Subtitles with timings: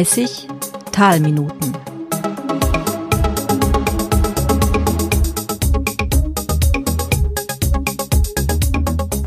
[0.00, 0.48] 30
[0.92, 1.74] Talminuten.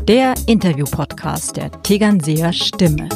[0.08, 3.08] Der Interview-Podcast der Tegernseer Stimme.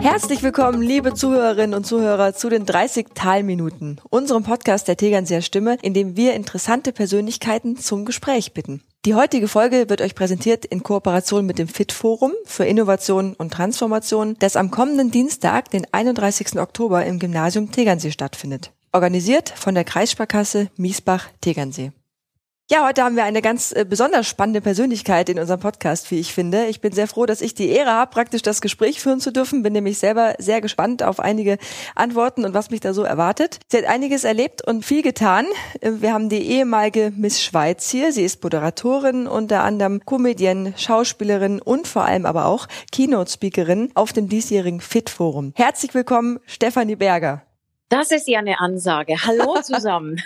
[0.00, 5.76] Herzlich willkommen, liebe Zuhörerinnen und Zuhörer, zu den 30 Talminuten, unserem Podcast der Tegernseer Stimme,
[5.82, 8.80] in dem wir interessante Persönlichkeiten zum Gespräch bitten.
[9.04, 13.52] Die heutige Folge wird euch präsentiert in Kooperation mit dem FIT Forum für Innovation und
[13.52, 16.58] Transformation, das am kommenden Dienstag, den 31.
[16.58, 18.72] Oktober im Gymnasium Tegernsee stattfindet.
[18.92, 21.92] Organisiert von der Kreissparkasse Miesbach-Tegernsee.
[22.70, 26.32] Ja, heute haben wir eine ganz äh, besonders spannende Persönlichkeit in unserem Podcast, wie ich
[26.32, 26.64] finde.
[26.64, 29.62] Ich bin sehr froh, dass ich die Ehre habe, praktisch das Gespräch führen zu dürfen.
[29.62, 31.58] Bin nämlich selber sehr gespannt auf einige
[31.94, 33.58] Antworten und was mich da so erwartet.
[33.68, 35.44] Sie hat einiges erlebt und viel getan.
[35.82, 38.12] Äh, wir haben die ehemalige Miss Schweiz hier.
[38.12, 44.30] Sie ist Moderatorin, unter anderem Comedienne, Schauspielerin und vor allem aber auch Keynote-Speakerin auf dem
[44.30, 45.52] diesjährigen Fit-Forum.
[45.54, 47.42] Herzlich willkommen, Stefanie Berger.
[47.88, 49.16] Das ist ja eine Ansage.
[49.24, 50.20] Hallo zusammen.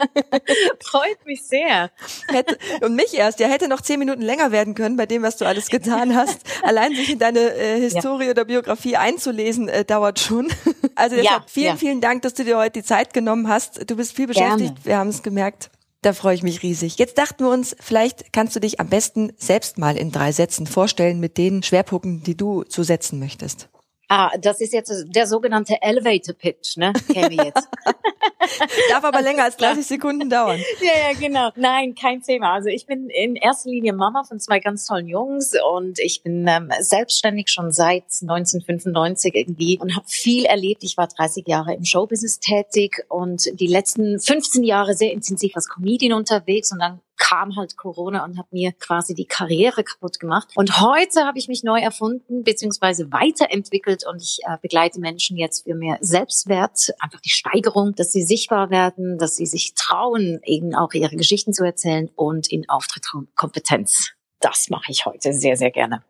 [0.80, 1.90] Freut mich sehr.
[2.28, 3.40] Hätte, und mich erst.
[3.40, 6.40] Ja, hätte noch zehn Minuten länger werden können bei dem, was du alles getan hast.
[6.62, 8.30] Allein sich in deine äh, Historie ja.
[8.30, 10.48] oder Biografie einzulesen, äh, dauert schon.
[10.94, 11.76] Also deshalb ja, vielen, ja.
[11.76, 13.88] vielen Dank, dass du dir heute die Zeit genommen hast.
[13.88, 14.74] Du bist viel beschäftigt.
[14.74, 14.84] Gerne.
[14.84, 15.70] Wir haben es gemerkt.
[16.02, 16.96] Da freue ich mich riesig.
[16.98, 20.66] Jetzt dachten wir uns, vielleicht kannst du dich am besten selbst mal in drei Sätzen
[20.66, 23.68] vorstellen mit den Schwerpunkten, die du zu setzen möchtest.
[24.08, 26.94] Ah, das ist jetzt der sogenannte Elevator Pitch, ne?
[27.12, 27.68] Käme jetzt.
[28.90, 30.58] Darf aber länger als 30 Sekunden dauern.
[30.80, 31.50] Ja, ja, genau.
[31.56, 32.54] Nein, kein Thema.
[32.54, 36.46] Also ich bin in erster Linie Mama von zwei ganz tollen Jungs und ich bin
[36.46, 40.84] ähm, selbstständig schon seit 1995 irgendwie und habe viel erlebt.
[40.84, 45.68] Ich war 30 Jahre im Showbusiness tätig und die letzten 15 Jahre sehr intensiv als
[45.68, 50.48] Comedian unterwegs und dann kam halt Corona und hat mir quasi die Karriere kaputt gemacht.
[50.54, 55.64] Und heute habe ich mich neu erfunden beziehungsweise weiterentwickelt und ich äh, begleite Menschen jetzt
[55.64, 60.74] für mehr Selbstwert, einfach die Steigerung, dass sie sichtbar werden, dass sie sich trauen, eben
[60.74, 64.12] auch ihre Geschichten zu erzählen und in Auftrittkompetenz.
[64.40, 66.02] Das mache ich heute sehr, sehr gerne.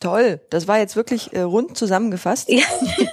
[0.00, 2.50] Toll, das war jetzt wirklich äh, rund zusammengefasst.
[2.50, 2.64] Ja.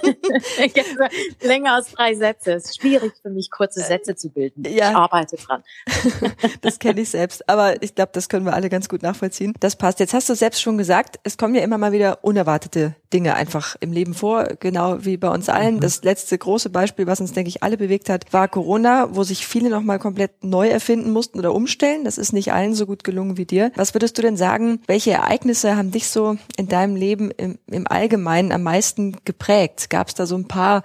[1.40, 2.52] Länger als drei Sätze.
[2.54, 4.64] Es ist schwierig für mich, kurze Sätze zu bilden.
[4.64, 4.90] Ja.
[4.90, 5.62] Ich arbeite dran.
[6.60, 7.48] das kenne ich selbst.
[7.48, 9.54] Aber ich glaube, das können wir alle ganz gut nachvollziehen.
[9.60, 10.00] Das passt.
[10.00, 13.76] Jetzt hast du selbst schon gesagt, es kommen ja immer mal wieder unerwartete Dinge einfach
[13.80, 15.76] im Leben vor, genau wie bei uns allen.
[15.76, 15.80] Mhm.
[15.80, 19.46] Das letzte große Beispiel, was uns, denke ich, alle bewegt hat, war Corona, wo sich
[19.46, 22.04] viele nochmal komplett neu erfinden mussten oder umstellen.
[22.04, 23.70] Das ist nicht allen so gut gelungen wie dir.
[23.76, 27.86] Was würdest du denn sagen, welche Ereignisse haben dich so in deinem Leben im, im
[27.86, 29.90] Allgemeinen am meisten geprägt?
[29.90, 30.82] Gab es da so ein paar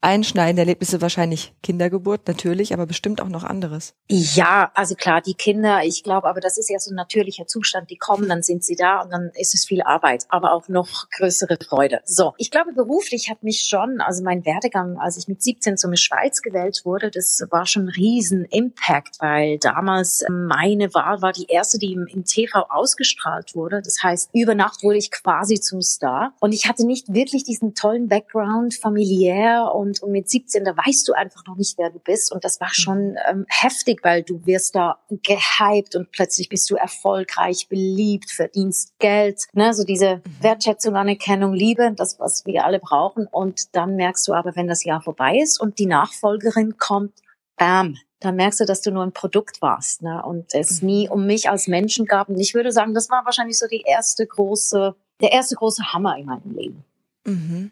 [0.00, 1.00] einschneidende Erlebnisse?
[1.00, 3.94] Wahrscheinlich Kindergeburt natürlich, aber bestimmt auch noch anderes.
[4.08, 7.90] Ja, also klar, die Kinder, ich glaube, aber das ist ja so ein natürlicher Zustand.
[7.90, 11.08] Die kommen, dann sind sie da und dann ist es viel Arbeit, aber auch noch
[11.16, 12.00] größere Freude.
[12.04, 15.90] So, ich glaube, beruflich hat mich schon, also mein Werdegang, als ich mit 17 zur
[15.90, 21.32] Miss Schweiz gewählt wurde, das war schon ein riesen Impact, weil damals meine Wahl war
[21.32, 23.82] die erste, die im, im TV ausgestrahlt wurde.
[23.82, 26.34] Das heißt, über Nacht wurde ich quasi zum Star.
[26.40, 31.08] Und ich hatte nicht wirklich diesen tollen Background familiär und, und mit 17, da weißt
[31.08, 32.32] du einfach noch nicht, wer du bist.
[32.32, 36.76] Und das war schon ähm, heftig, weil du wirst da gehypt und plötzlich bist du
[36.76, 39.44] erfolgreich, beliebt, verdienst Geld.
[39.52, 39.74] Ne?
[39.74, 40.22] So diese mhm.
[40.40, 43.26] Wertschätzung, Anerkennung, Liebe, das, was wir alle brauchen.
[43.26, 47.14] Und dann merkst du aber, wenn das Jahr vorbei ist und die Nachfolgerin kommt,
[47.56, 50.22] bam, da merkst du, dass du nur ein Produkt warst ne?
[50.24, 50.86] und es mhm.
[50.86, 52.28] nie um mich als Menschen gab.
[52.28, 56.18] Und ich würde sagen, das war wahrscheinlich so die erste große der erste große Hammer
[56.18, 56.84] in meinem Leben.
[57.24, 57.70] Mhm.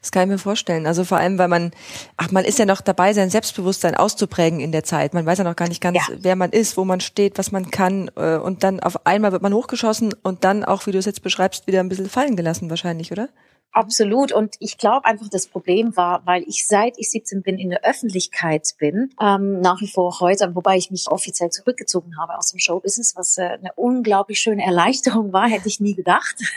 [0.00, 0.86] Das kann ich mir vorstellen.
[0.86, 1.72] Also vor allem, weil man,
[2.16, 5.12] ach, man ist ja noch dabei, sein Selbstbewusstsein auszuprägen in der Zeit.
[5.12, 6.14] Man weiß ja noch gar nicht ganz, ja.
[6.18, 8.10] wer man ist, wo man steht, was man kann.
[8.16, 11.22] Äh, und dann auf einmal wird man hochgeschossen und dann auch, wie du es jetzt
[11.22, 13.28] beschreibst, wieder ein bisschen fallen gelassen wahrscheinlich, oder?
[13.72, 14.32] Absolut.
[14.32, 17.84] Und ich glaube einfach, das Problem war, weil ich seit ich 17 bin in der
[17.84, 22.58] Öffentlichkeit bin, ähm, nach wie vor heute, wobei ich mich offiziell zurückgezogen habe aus dem
[22.58, 26.34] Showbusiness, was äh, eine unglaublich schöne Erleichterung war, hätte ich nie gedacht.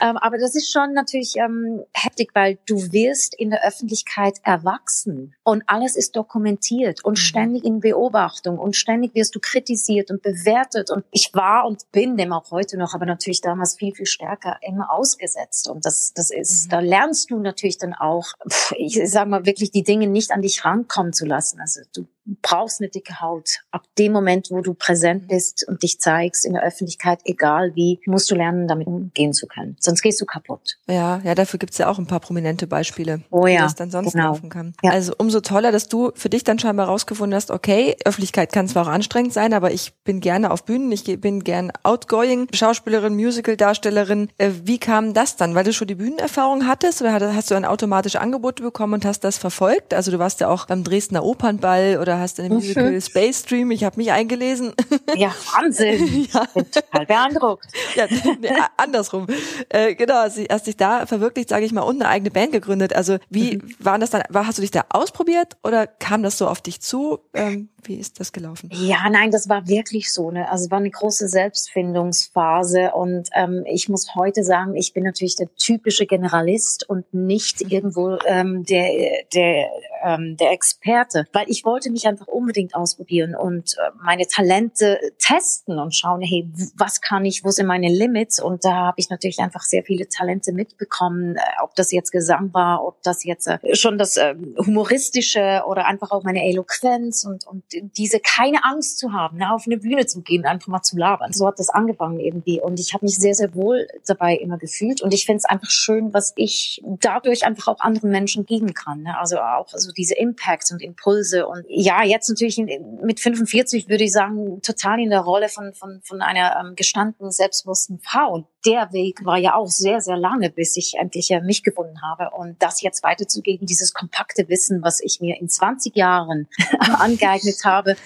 [0.00, 5.34] ähm, aber das ist schon natürlich ähm, heftig, weil du wirst in der Öffentlichkeit erwachsen
[5.44, 7.22] und alles ist dokumentiert und mhm.
[7.22, 10.90] ständig in Beobachtung und ständig wirst du kritisiert und bewertet.
[10.90, 14.56] Und ich war und bin dem auch heute noch, aber natürlich damals viel, viel stärker
[14.60, 15.68] immer ausgesetzt.
[15.68, 16.66] Und das das ist.
[16.66, 16.70] Mhm.
[16.70, 18.32] Da lernst du natürlich dann auch,
[18.76, 21.60] ich sag mal wirklich, die Dinge nicht an dich rankommen zu lassen.
[21.60, 22.06] Also du
[22.42, 23.60] brauchst eine dicke Haut.
[23.70, 25.28] Ab dem Moment, wo du präsent mhm.
[25.28, 29.46] bist und dich zeigst in der Öffentlichkeit, egal wie, musst du lernen, damit umgehen zu
[29.46, 29.76] können.
[29.80, 30.78] Sonst gehst du kaputt.
[30.86, 33.58] Ja, ja, dafür gibt's ja auch ein paar prominente Beispiele, oh, ja.
[33.58, 34.28] wie das dann sonst genau.
[34.28, 34.74] laufen kann.
[34.82, 34.90] Ja.
[34.90, 38.86] Also umso toller, dass du für dich dann scheinbar rausgefunden hast, okay, Öffentlichkeit kann zwar
[38.86, 44.30] auch anstrengend sein, aber ich bin gerne auf Bühnen, ich bin gern outgoing, Schauspielerin, Musical-Darstellerin.
[44.38, 45.54] Äh, wie kam das dann?
[45.54, 49.20] Weil du schon die Bühnenerfahrung hattest oder hast du ein automatisches Angebot bekommen und hast
[49.20, 49.94] das verfolgt?
[49.94, 53.70] Also du warst ja auch beim Dresdner Opernball oder hast in dem Musical Space Stream,
[53.70, 54.72] ich habe mich eingelesen.
[55.14, 56.26] Ja, Wahnsinn.
[56.32, 56.44] ja.
[56.52, 57.66] Bin total beeindruckt.
[57.94, 58.06] Ja,
[58.40, 59.26] nee, andersrum.
[59.68, 62.94] Äh, genau, hast, hast dich da verwirklicht, sage ich mal, und eine eigene Band gegründet.
[62.94, 63.74] Also wie mhm.
[63.78, 66.80] waren das dann, war, hast du dich da ausprobiert oder kam das so auf dich
[66.80, 67.20] zu?
[67.32, 68.70] Ähm, wie ist das gelaufen?
[68.72, 70.30] Ja, nein, das war wirklich so.
[70.30, 70.50] Ne?
[70.50, 75.36] Also es war eine große Selbstfindungsphase und ähm, ich muss heute sagen, ich bin natürlich
[75.36, 77.70] der typische Generalist und nicht mhm.
[77.70, 79.70] irgendwo ähm, der der
[80.04, 85.78] ähm, der Experte, weil ich wollte mich einfach unbedingt ausprobieren und äh, meine Talente testen
[85.78, 88.40] und schauen, hey, was kann ich, wo sind meine Limits?
[88.40, 92.52] Und da habe ich natürlich einfach sehr viele Talente mitbekommen, äh, ob das jetzt Gesang
[92.52, 97.46] war, ob das jetzt äh, schon das äh, humoristische oder einfach auch meine Eloquenz und
[97.46, 100.96] und diese keine Angst zu haben, ne, auf eine Bühne zu gehen, einfach mal zu
[100.96, 101.32] labern.
[101.32, 105.02] So hat das angefangen irgendwie und ich habe mich sehr sehr wohl dabei immer gefühlt
[105.02, 109.02] und ich finde es einfach schön, was ich dadurch einfach auch anderen Menschen geben kann.
[109.02, 109.18] Ne?
[109.18, 114.12] Also auch so diese Impacts und Impulse und ja, jetzt natürlich mit 45 würde ich
[114.12, 118.32] sagen, total in der Rolle von, von, von einer ähm, gestandenen, selbstbewussten Frau.
[118.32, 122.00] Und der Weg war ja auch sehr, sehr lange, bis ich endlich ja mich gefunden
[122.02, 122.34] habe.
[122.36, 127.96] Und das jetzt weiterzugeben, dieses kompakte Wissen, was ich mir in 20 Jahren angeeignet habe,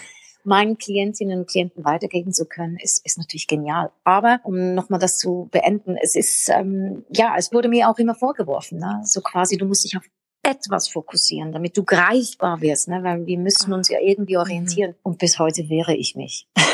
[0.42, 3.92] meinen Klientinnen und Klienten weitergeben zu können, ist, ist natürlich genial.
[4.02, 8.14] Aber um nochmal das zu beenden, es ist, ähm, ja, es wurde mir auch immer
[8.14, 9.02] vorgeworfen, ne?
[9.04, 10.04] so quasi, du musst dich auf
[10.42, 13.02] etwas fokussieren, damit du greifbar wirst, ne?
[13.02, 14.40] weil wir müssen uns ja irgendwie mhm.
[14.40, 14.94] orientieren.
[15.02, 16.48] Und bis heute wehre ich mich.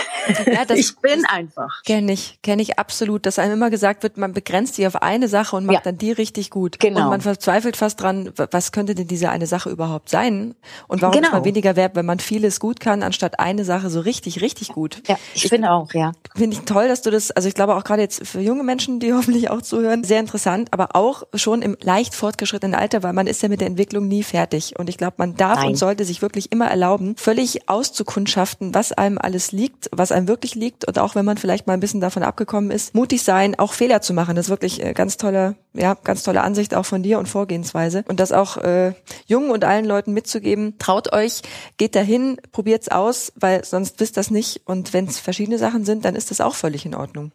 [0.46, 1.82] Ja, das, ich bin einfach.
[1.84, 5.28] Kenne ich, kenne ich absolut, dass einem immer gesagt wird, man begrenzt sich auf eine
[5.28, 5.80] Sache und macht ja.
[5.84, 6.78] dann die richtig gut.
[6.80, 7.04] Genau.
[7.04, 10.54] Und man verzweifelt fast dran, was könnte denn diese eine Sache überhaupt sein?
[10.88, 11.28] Und warum genau.
[11.28, 14.68] ist man weniger wert, wenn man vieles gut kann, anstatt eine Sache so richtig, richtig
[14.68, 15.02] gut?
[15.06, 16.12] Ja, ich, ich finde auch, ja.
[16.34, 19.00] Finde ich toll, dass du das, also ich glaube auch gerade jetzt für junge Menschen,
[19.00, 23.26] die hoffentlich auch zuhören, sehr interessant, aber auch schon im leicht fortgeschrittenen Alter, weil man
[23.26, 24.78] ist ja mit der Entwicklung nie fertig.
[24.78, 25.68] Und ich glaube, man darf Nein.
[25.68, 30.54] und sollte sich wirklich immer erlauben, völlig auszukundschaften, was einem alles liegt, was einem wirklich
[30.54, 33.72] liegt und auch wenn man vielleicht mal ein bisschen davon abgekommen ist, mutig sein, auch
[33.72, 34.34] Fehler zu machen.
[34.34, 38.04] Das ist wirklich äh, ganz tolle, ja, ganz tolle Ansicht auch von dir und Vorgehensweise
[38.08, 38.94] und das auch äh,
[39.26, 40.78] jungen und allen Leuten mitzugeben.
[40.78, 41.42] Traut euch,
[41.76, 46.04] geht dahin, probiert's aus, weil sonst wisst das nicht und wenn es verschiedene Sachen sind,
[46.04, 47.32] dann ist das auch völlig in Ordnung.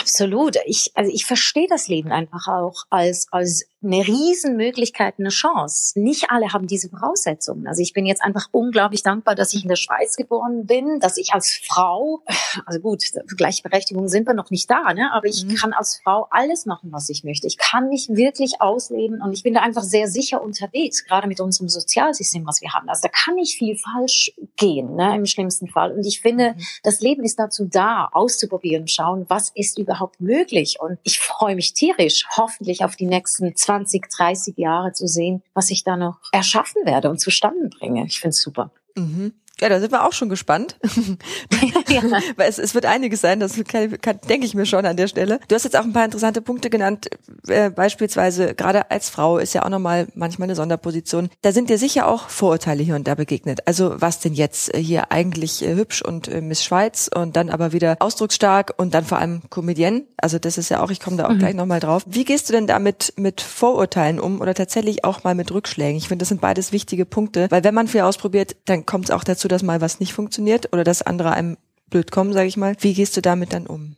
[0.00, 0.56] Absolut.
[0.66, 6.00] Ich, also ich verstehe das Leben einfach auch als, als eine Riesenmöglichkeit, eine Chance.
[6.00, 7.66] Nicht alle haben diese Voraussetzungen.
[7.66, 11.16] Also ich bin jetzt einfach unglaublich dankbar, dass ich in der Schweiz geboren bin, dass
[11.16, 12.22] ich als Frau,
[12.66, 15.10] also gut, für Gleichberechtigung sind wir noch nicht da, ne?
[15.12, 15.54] aber ich mhm.
[15.54, 17.46] kann als Frau alles machen, was ich möchte.
[17.46, 21.40] Ich kann mich wirklich ausleben und ich bin da einfach sehr sicher unterwegs, gerade mit
[21.40, 22.88] unserem Sozialsystem, was wir haben.
[22.88, 25.14] Also da kann nicht viel falsch gehen, ne?
[25.14, 25.92] im schlimmsten Fall.
[25.92, 26.62] Und ich finde, mhm.
[26.82, 30.78] das Leben ist dazu da, auszuprobieren, schauen, was ist überhaupt möglich.
[30.80, 35.42] Und ich freue mich tierisch, hoffentlich auf die nächsten 20 20, 30 Jahre zu sehen,
[35.52, 38.04] was ich da noch erschaffen werde und zustande bringe.
[38.06, 38.70] Ich finde es super.
[38.96, 39.32] Mhm.
[39.60, 40.76] Ja, da sind wir auch schon gespannt.
[41.88, 42.02] ja.
[42.36, 45.06] Weil es, es wird einiges sein, das kann, kann, denke ich mir schon an der
[45.06, 45.38] Stelle.
[45.48, 47.08] Du hast jetzt auch ein paar interessante Punkte genannt,
[47.46, 51.28] äh, beispielsweise gerade als Frau ist ja auch nochmal manchmal eine Sonderposition.
[51.42, 53.66] Da sind dir sicher auch Vorurteile hier und da begegnet.
[53.66, 57.48] Also was denn jetzt äh, hier eigentlich äh, hübsch und äh, Miss Schweiz und dann
[57.48, 60.02] aber wieder ausdrucksstark und dann vor allem Comedienne.
[60.16, 61.38] Also das ist ja auch, ich komme da auch mhm.
[61.38, 62.02] gleich nochmal drauf.
[62.06, 65.96] Wie gehst du denn damit mit Vorurteilen um oder tatsächlich auch mal mit Rückschlägen?
[65.96, 69.10] Ich finde, das sind beides wichtige Punkte, weil wenn man viel ausprobiert, dann kommt es
[69.10, 71.56] auch dazu, dass mal was nicht funktioniert oder dass andere einem
[71.90, 72.76] blöd kommen, sage ich mal.
[72.80, 73.96] Wie gehst du damit dann um?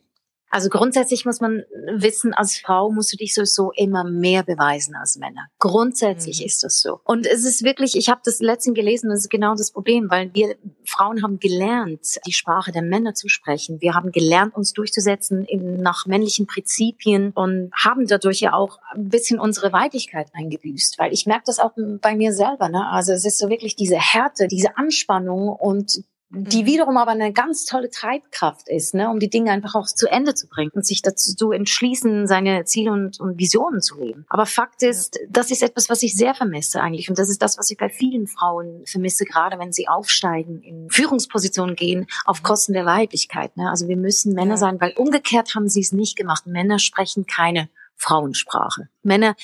[0.57, 1.65] Also grundsätzlich muss man
[1.99, 5.49] wissen, als Frau musst du dich sowieso immer mehr beweisen als Männer.
[5.59, 6.47] Grundsätzlich mhm.
[6.47, 6.99] ist das so.
[7.05, 10.33] Und es ist wirklich, ich habe das letztens gelesen, das ist genau das Problem, weil
[10.33, 13.83] wir Frauen haben gelernt, die Sprache der Männer zu sprechen.
[13.83, 19.11] Wir haben gelernt, uns durchzusetzen in, nach männlichen Prinzipien und haben dadurch ja auch ein
[19.11, 20.99] bisschen unsere Weiblichkeit eingebüßt.
[20.99, 22.71] Weil ich merke das auch bei mir selber.
[22.71, 22.89] Ne?
[22.89, 26.67] Also es ist so wirklich diese Härte, diese Anspannung und die mhm.
[26.67, 30.35] wiederum aber eine ganz tolle Treibkraft ist, ne, um die Dinge einfach auch zu Ende
[30.35, 34.27] zu bringen und sich dazu zu entschließen, seine Ziele und, und Visionen zu leben.
[34.29, 37.59] Aber Fakt ist, das ist etwas, was ich sehr vermisse eigentlich und das ist das,
[37.59, 42.45] was ich bei vielen Frauen vermisse, gerade wenn sie aufsteigen, in Führungspositionen gehen, auf mhm.
[42.45, 43.57] Kosten der Weiblichkeit.
[43.57, 43.71] Ne?
[43.71, 44.57] Also wir müssen Männer ja.
[44.57, 46.47] sein, weil umgekehrt haben sie es nicht gemacht.
[46.47, 48.89] Männer sprechen keine Frauensprache.
[49.03, 49.37] Männer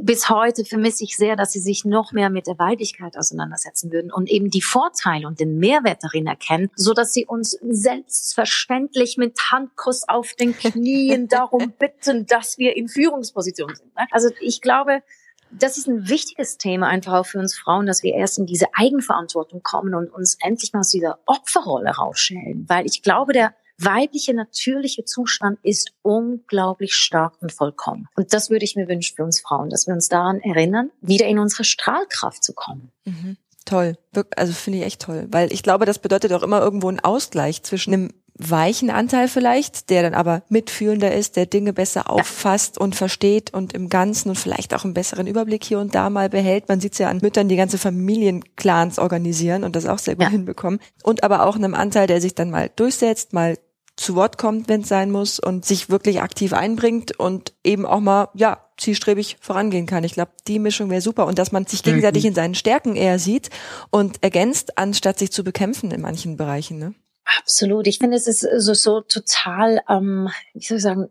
[0.00, 4.12] bis heute vermisse ich sehr, dass sie sich noch mehr mit der Weiblichkeit auseinandersetzen würden
[4.12, 9.38] und eben die Vorteile und den Mehrwert darin erkennen, so dass sie uns selbstverständlich mit
[9.50, 13.94] Handkuss auf den Knien darum bitten, dass wir in Führungspositionen sind.
[13.96, 14.06] Ne?
[14.10, 15.02] Also ich glaube,
[15.50, 18.66] das ist ein wichtiges Thema einfach auch für uns Frauen, dass wir erst in diese
[18.74, 22.64] Eigenverantwortung kommen und uns endlich mal aus dieser Opferrolle rausstellen.
[22.68, 28.08] Weil ich glaube, der weibliche natürliche Zustand ist unglaublich stark und vollkommen.
[28.16, 31.26] Und das würde ich mir wünschen für uns Frauen, dass wir uns daran erinnern, wieder
[31.26, 32.92] in unsere Strahlkraft zu kommen.
[33.04, 33.36] Mhm.
[33.64, 33.96] Toll,
[34.36, 37.62] also finde ich echt toll, weil ich glaube, das bedeutet auch immer irgendwo einen Ausgleich
[37.62, 42.96] zwischen dem weichen Anteil vielleicht, der dann aber mitfühlender ist, der Dinge besser auffasst und
[42.96, 46.68] versteht und im Ganzen und vielleicht auch einen besseren Überblick hier und da mal behält.
[46.68, 50.24] Man sieht es ja an Müttern, die ganze Familienclans organisieren und das auch sehr gut
[50.24, 50.30] ja.
[50.30, 50.80] hinbekommen.
[51.04, 53.56] Und aber auch einem Anteil, der sich dann mal durchsetzt, mal
[53.96, 58.00] zu Wort kommt, wenn es sein muss und sich wirklich aktiv einbringt und eben auch
[58.00, 60.02] mal, ja, zielstrebig vorangehen kann.
[60.02, 63.20] Ich glaube, die Mischung wäre super und dass man sich gegenseitig in seinen Stärken eher
[63.20, 63.50] sieht
[63.90, 66.78] und ergänzt, anstatt sich zu bekämpfen in manchen Bereichen.
[66.78, 66.94] Ne?
[67.24, 67.86] Absolut.
[67.86, 71.08] Ich finde, es ist so, so total, ähm, wie soll ich sagen,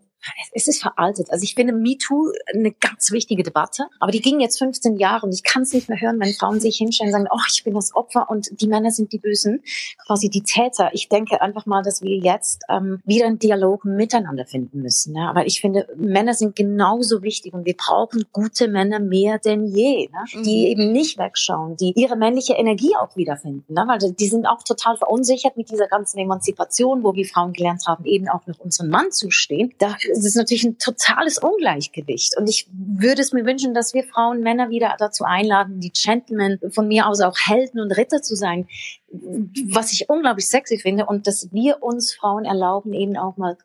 [0.54, 1.30] es ist veraltet.
[1.32, 5.34] Also ich finde MeToo eine ganz wichtige Debatte, aber die ging jetzt 15 Jahre und
[5.34, 7.74] ich kann es nicht mehr hören, wenn Frauen sich hinstellen und sagen, oh, ich bin
[7.74, 9.64] das Opfer und die Männer sind die Bösen,
[10.06, 10.90] quasi die Täter.
[10.94, 15.16] Ich denke einfach mal, dass wir jetzt ähm, wieder einen Dialog miteinander finden müssen.
[15.16, 15.30] Ja?
[15.30, 20.10] Aber ich finde, Männer sind genauso wichtig und wir brauchen gute Männer mehr denn je,
[20.10, 20.44] ne?
[20.44, 20.72] die mhm.
[20.72, 23.86] eben nicht wegschauen, die ihre männliche Energie auch wiederfinden, ne?
[23.88, 28.06] weil die sind auch total verunsichert mit dieser ganzen Emanzipation, wo wir Frauen gelernt haben,
[28.06, 29.74] eben auch noch unseren Mann zu stehen.
[29.80, 32.38] Da es ist natürlich ein totales Ungleichgewicht.
[32.38, 36.60] Und ich würde es mir wünschen, dass wir Frauen, Männer wieder dazu einladen, die Gentlemen
[36.70, 38.68] von mir aus auch Helden und Ritter zu sein,
[39.12, 41.06] was ich unglaublich sexy finde.
[41.06, 43.58] Und dass wir uns Frauen erlauben, eben auch mal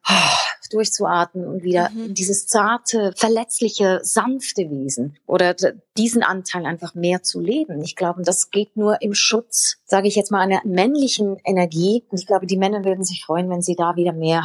[0.71, 2.14] durchzuatmen und wieder mhm.
[2.14, 5.55] dieses zarte, verletzliche, sanfte Wesen oder
[5.97, 7.83] diesen Anteil einfach mehr zu leben.
[7.83, 12.05] Ich glaube, das geht nur im Schutz, sage ich jetzt mal, einer männlichen Energie.
[12.11, 14.45] Und ich glaube, die Männer würden sich freuen, wenn sie da wieder mehr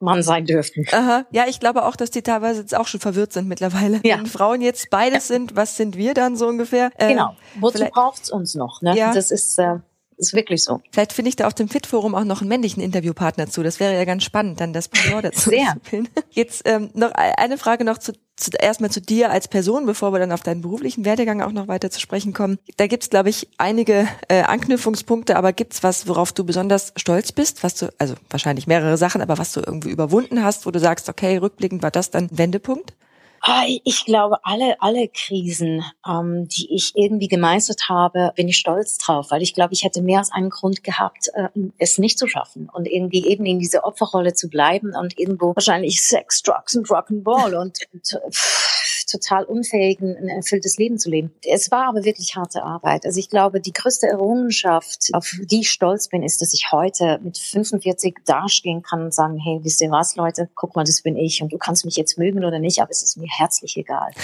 [0.00, 0.86] Mann sein dürften.
[0.92, 1.24] Aha.
[1.32, 4.00] Ja, ich glaube auch, dass die teilweise jetzt auch schon verwirrt sind mittlerweile.
[4.04, 4.18] Ja.
[4.18, 5.34] Wenn Frauen jetzt beides ja.
[5.34, 6.90] sind, was sind wir dann so ungefähr?
[6.96, 7.36] Äh, genau.
[7.58, 8.80] Wozu braucht's uns noch?
[8.82, 8.96] Ne?
[8.96, 9.12] Ja.
[9.12, 9.78] Das ist äh,
[10.18, 10.80] ist wirklich so.
[10.90, 13.62] Vielleicht finde ich da auf dem Fit-Forum auch noch einen männlichen Interviewpartner zu.
[13.62, 15.74] Das wäre ja ganz spannend, dann das Pendant dazu Sehr.
[15.74, 16.08] zu spielen.
[16.30, 20.18] Jetzt ähm, noch eine Frage noch zu, zu, erstmal zu dir als Person, bevor wir
[20.18, 22.58] dann auf deinen beruflichen Werdegang auch noch weiter zu sprechen kommen.
[22.76, 27.62] Da gibt's, glaube ich, einige äh, Anknüpfungspunkte, aber gibt's was, worauf du besonders stolz bist?
[27.62, 31.08] Was du, also wahrscheinlich mehrere Sachen, aber was du irgendwie überwunden hast, wo du sagst,
[31.08, 32.94] okay, rückblickend war das dann Wendepunkt?
[33.40, 38.98] Ah, ich glaube, alle, alle Krisen, ähm, die ich irgendwie gemeistert habe, bin ich stolz
[38.98, 42.26] drauf, weil ich glaube, ich hätte mehr als einen Grund gehabt, äh, es nicht zu
[42.26, 46.88] schaffen und irgendwie eben in dieser Opferrolle zu bleiben und irgendwo wahrscheinlich Sex, Drugs und
[46.88, 48.68] Rock'n'Roll und, und pff,
[49.10, 51.32] total unfähigen, ein erfülltes Leben zu leben.
[51.44, 53.04] Es war aber wirklich harte Arbeit.
[53.06, 57.18] Also ich glaube, die größte Errungenschaft, auf die ich stolz bin, ist, dass ich heute
[57.22, 61.16] mit 45 dastehen kann und sagen, hey, wisst ihr was, Leute, guck mal, das bin
[61.16, 64.10] ich und du kannst mich jetzt mögen oder nicht, aber es ist mir herzlich egal.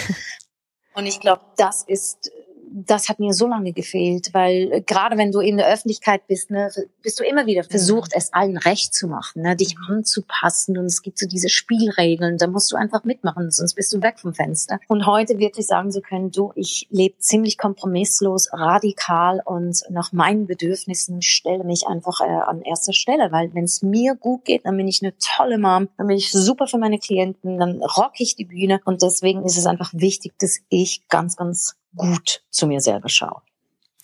[0.97, 2.31] Und ich glaube, das ist
[2.77, 6.51] das hat mir so lange gefehlt, weil äh, gerade wenn du in der Öffentlichkeit bist,
[6.51, 6.71] ne,
[7.03, 8.19] bist du immer wieder versucht, mhm.
[8.19, 9.97] es allen recht zu machen, ne, dich mhm.
[9.97, 14.03] anzupassen und es gibt so diese Spielregeln, da musst du einfach mitmachen, sonst bist du
[14.03, 14.81] weg vom Fenster.
[14.89, 20.47] Und heute wirklich sagen zu können, du, ich lebe ziemlich kompromisslos, radikal und nach meinen
[20.47, 24.77] Bedürfnissen stelle mich einfach äh, an erster Stelle, weil wenn es mir gut geht, dann
[24.77, 28.35] bin ich eine tolle Mom, dann bin ich super für meine Klienten, dann rock ich
[28.35, 32.81] die Bühne und deswegen ist es einfach wichtig, dass ich ganz, ganz gut zu mir
[32.81, 33.43] selber schaue.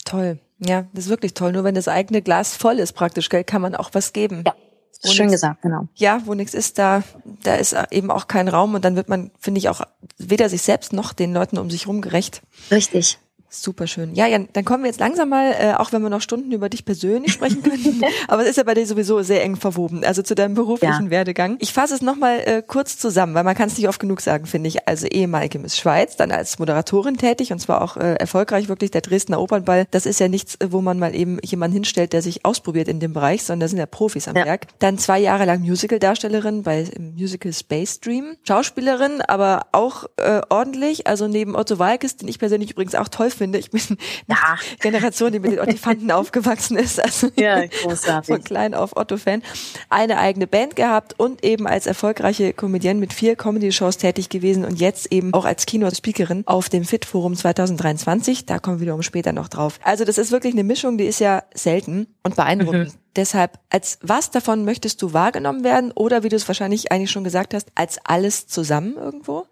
[0.04, 0.38] Toll.
[0.58, 1.52] Ja, das ist wirklich toll.
[1.52, 4.44] Nur wenn das eigene Glas voll ist praktisch, gell, kann man auch was geben.
[4.46, 4.54] Ja.
[5.02, 5.88] Schön nix, gesagt, genau.
[5.94, 9.30] Ja, wo nichts ist, da, da ist eben auch kein Raum und dann wird man,
[9.38, 9.80] finde ich, auch
[10.18, 12.42] weder sich selbst noch den Leuten um sich herum gerecht.
[12.70, 13.18] Richtig.
[13.52, 14.14] Super schön.
[14.14, 16.68] Ja, Jan, dann kommen wir jetzt langsam mal, äh, auch wenn wir noch Stunden über
[16.68, 20.22] dich persönlich sprechen können, aber es ist ja bei dir sowieso sehr eng verwoben, also
[20.22, 21.10] zu deinem beruflichen ja.
[21.10, 21.56] Werdegang.
[21.58, 24.46] Ich fasse es nochmal äh, kurz zusammen, weil man kann es nicht oft genug sagen,
[24.46, 24.86] finde ich.
[24.86, 29.00] Also ehemalige Miss Schweiz, dann als Moderatorin tätig und zwar auch äh, erfolgreich wirklich der
[29.00, 29.86] Dresdner Opernball.
[29.90, 33.12] Das ist ja nichts, wo man mal eben jemanden hinstellt, der sich ausprobiert in dem
[33.12, 34.44] Bereich, sondern da sind ja Profis am ja.
[34.44, 34.68] Werk.
[34.78, 38.36] Dann zwei Jahre lang Musical-Darstellerin bei Musical Space Dream.
[38.46, 43.30] Schauspielerin, aber auch äh, ordentlich, also neben Otto Walkes, den ich persönlich übrigens auch toll
[43.40, 43.58] finde.
[43.58, 43.80] Ich bin
[44.28, 44.36] ja.
[44.80, 47.02] Generation, die mit den Ottifanten aufgewachsen ist.
[47.02, 48.34] Also ja, großartig.
[48.34, 49.42] Von klein auf Otto-Fan.
[49.88, 54.78] Eine eigene Band gehabt und eben als erfolgreiche Comedienne mit vier Comedy-Shows tätig gewesen und
[54.78, 58.44] jetzt eben auch als Keynote-Speakerin auf dem Fit-Forum 2023.
[58.44, 59.80] Da kommen wir wiederum später noch drauf.
[59.82, 62.88] Also das ist wirklich eine Mischung, die ist ja selten und beeindruckend.
[62.88, 63.00] Mhm.
[63.16, 67.24] Deshalb, als was davon möchtest du wahrgenommen werden oder wie du es wahrscheinlich eigentlich schon
[67.24, 69.46] gesagt hast, als alles zusammen irgendwo?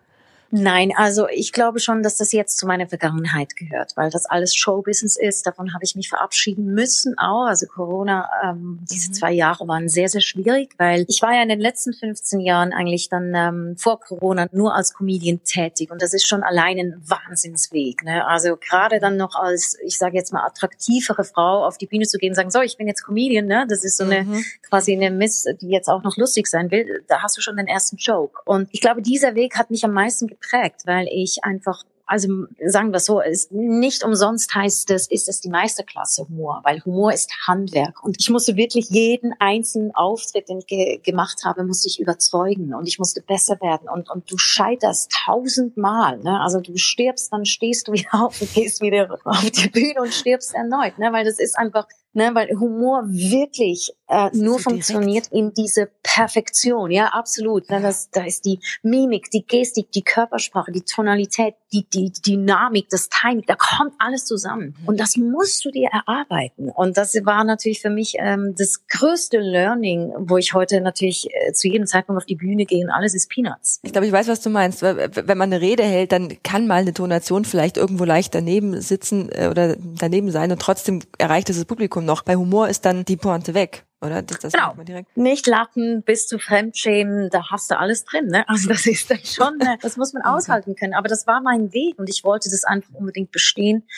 [0.51, 4.55] Nein, also ich glaube schon, dass das jetzt zu meiner Vergangenheit gehört, weil das alles
[4.55, 5.47] Showbusiness ist.
[5.47, 7.47] Davon habe ich mich verabschieden müssen auch.
[7.47, 9.15] Also Corona, ähm, diese mhm.
[9.15, 12.73] zwei Jahre waren sehr, sehr schwierig, weil ich war ja in den letzten 15 Jahren
[12.73, 17.03] eigentlich dann ähm, vor Corona nur als Comedian tätig und das ist schon allein ein
[17.05, 18.03] Wahnsinnsweg.
[18.05, 18.27] Ne?
[18.27, 22.17] Also gerade dann noch als, ich sage jetzt mal, attraktivere Frau auf die Bühne zu
[22.17, 23.67] gehen und sagen, so, ich bin jetzt Comedian, ne?
[23.69, 24.45] Das ist so eine mhm.
[24.69, 27.05] quasi eine Miss, die jetzt auch noch lustig sein will.
[27.07, 28.41] Da hast du schon den ersten Joke.
[28.47, 32.91] Und ich glaube, dieser Weg hat mich am meisten geprägt, weil ich einfach also sagen
[32.91, 37.31] wir so, ist nicht umsonst heißt es, ist es die Meisterklasse Humor, weil Humor ist
[37.47, 38.03] Handwerk.
[38.03, 42.75] Und ich musste wirklich jeden einzelnen Auftritt, den ich ge gemacht habe, musste ich überzeugen
[42.75, 43.91] und ich musste besser werden.
[43.91, 46.19] Und, und du scheiterst tausendmal.
[46.19, 46.41] Ne?
[46.41, 50.15] Also du stirbst, dann stehst du wieder auf und gehst wieder auf die Bühne und
[50.15, 51.13] stirbst erneut, ne?
[51.13, 56.91] weil das ist einfach ne, weil Humor wirklich äh, nur so funktioniert in diese Perfektion,
[56.91, 57.69] ja, absolut.
[57.69, 57.81] Ja.
[57.81, 62.89] Das, da ist die Mimik, die Gestik, die Körpersprache, die Tonalität, die, die, die Dynamik,
[62.89, 64.75] das Timing, da kommt alles zusammen.
[64.81, 64.89] Mhm.
[64.89, 66.71] Und das musst du dir erarbeiten.
[66.71, 71.53] Und das war natürlich für mich ähm, das größte Learning, wo ich heute natürlich äh,
[71.53, 73.81] zu jedem Zeitpunkt auf die Bühne gehe und alles ist Peanuts.
[73.83, 74.83] Ich glaube, ich weiß, was du meinst.
[74.83, 79.29] Wenn man eine Rede hält, dann kann mal eine Tonation vielleicht irgendwo leicht daneben sitzen
[79.33, 82.23] äh, oder daneben sein und trotzdem erreicht es das Publikum noch.
[82.23, 83.85] Bei Humor ist dann die Pointe weg.
[84.01, 84.23] Oder?
[84.23, 84.75] Das, das genau.
[84.75, 85.17] Direkt.
[85.17, 88.27] Nicht lachen bis zu Fremdschämen, da hast du alles drin.
[88.27, 88.49] Ne?
[88.49, 90.95] Also das ist dann schon, äh, das muss man aushalten können.
[90.95, 93.89] Aber das war mein Weg und ich wollte das einfach unbedingt bestehen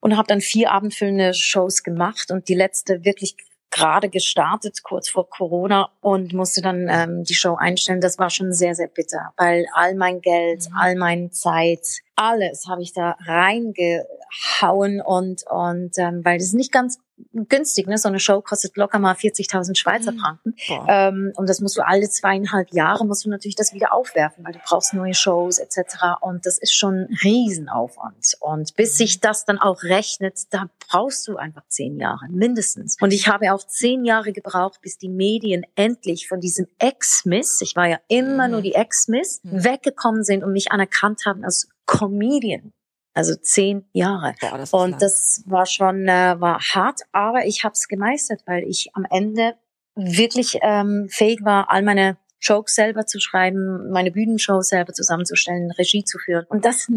[0.00, 3.36] und habe dann vier abendfüllende Shows gemacht und die letzte wirklich
[3.70, 8.00] gerade gestartet, kurz vor Corona und musste dann ähm, die Show einstellen.
[8.00, 10.76] Das war schon sehr, sehr bitter, weil all mein Geld, mhm.
[10.76, 11.86] all meine Zeit,
[12.22, 16.98] alles habe ich da reingehauen und und ähm, weil das nicht ganz
[17.32, 17.98] günstig, ne?
[17.98, 20.18] So eine Show kostet locker mal 40.000 Schweizer mhm.
[20.18, 20.54] Franken.
[20.88, 24.52] Ähm, und das musst du alle zweieinhalb Jahre musst du natürlich das wieder aufwerfen, weil
[24.52, 26.20] du brauchst neue Shows etc.
[26.20, 28.34] Und das ist schon ein Riesenaufwand.
[28.40, 28.96] Und bis mhm.
[28.96, 32.96] sich das dann auch rechnet, da brauchst du einfach zehn Jahre, mindestens.
[33.00, 37.76] Und ich habe auch zehn Jahre gebraucht, bis die Medien endlich von diesem Ex-Miss, ich
[37.76, 38.52] war ja immer mhm.
[38.52, 39.64] nur die Ex-Miss, mhm.
[39.64, 42.72] weggekommen sind und mich anerkannt haben als Comedian.
[43.14, 44.34] Also zehn Jahre.
[44.40, 45.00] Boah, das und lang.
[45.00, 49.54] das war schon äh, war hart, aber ich habe es gemeistert, weil ich am Ende
[49.94, 56.04] wirklich ähm, fähig war, all meine Jokes selber zu schreiben, meine Bühnenshow selber zusammenzustellen, Regie
[56.04, 56.44] zu führen.
[56.48, 56.88] Und das